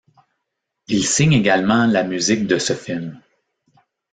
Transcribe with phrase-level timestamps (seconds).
[0.87, 3.21] Il signe également la musique de ce film.